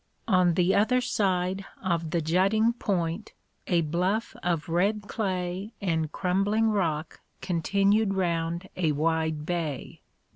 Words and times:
On 0.27 0.55
the 0.55 0.73
other 0.73 0.99
side 0.99 1.63
of 1.79 2.09
the 2.09 2.21
jutting 2.21 2.73
point 2.73 3.33
a 3.67 3.81
bluff 3.81 4.35
of 4.41 4.67
red 4.67 5.03
clay 5.03 5.73
and 5.79 6.11
crumbling 6.11 6.69
rock 6.71 7.19
continued 7.39 8.15
round 8.15 8.67
a 8.75 8.93
wide 8.93 9.45
bay. 9.45 10.01